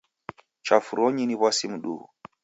Chafronyi 0.65 1.23
ni 1.25 1.35
w'asi 1.41 1.65
mduhu. 1.73 2.05